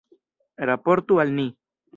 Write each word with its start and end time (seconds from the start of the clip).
Raportu 0.69 1.21
al 1.27 1.37
ni. 1.41 1.47